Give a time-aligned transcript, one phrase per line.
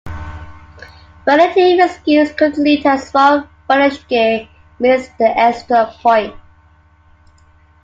[1.27, 4.47] But the team's miscues continued as Rolf Benirschke
[4.79, 6.33] missed the extra point.